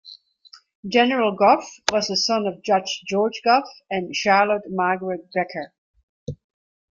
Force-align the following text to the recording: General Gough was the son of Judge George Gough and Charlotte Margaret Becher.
General 0.87 1.35
Gough 1.35 1.79
was 1.91 2.07
the 2.07 2.17
son 2.17 2.47
of 2.47 2.63
Judge 2.63 3.03
George 3.07 3.39
Gough 3.43 3.69
and 3.91 4.15
Charlotte 4.15 4.63
Margaret 4.67 5.29
Becher. 5.31 5.75